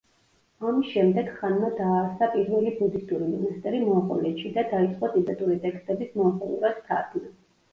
[0.69, 7.33] ამის შემდეგ ხანმა დააარსა პირველი ბუდისტური მონასტერი მონღოლეთში და დაიწყო ტიბეტური ტექსტების მონღოლურად თარგმნა.